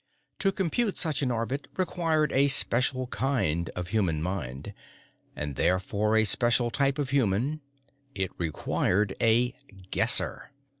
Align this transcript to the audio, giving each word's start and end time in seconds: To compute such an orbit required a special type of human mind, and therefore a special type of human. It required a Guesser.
To 0.39 0.51
compute 0.51 0.97
such 0.97 1.21
an 1.21 1.29
orbit 1.29 1.67
required 1.77 2.31
a 2.31 2.47
special 2.47 3.05
type 3.05 3.69
of 3.75 3.89
human 3.89 4.19
mind, 4.23 4.73
and 5.35 5.55
therefore 5.55 6.17
a 6.17 6.25
special 6.25 6.71
type 6.71 6.97
of 6.97 7.11
human. 7.11 7.61
It 8.15 8.31
required 8.39 9.15
a 9.21 9.53
Guesser. 9.91 10.49